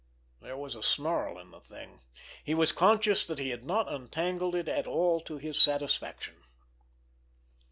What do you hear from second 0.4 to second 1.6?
There was a snarl in the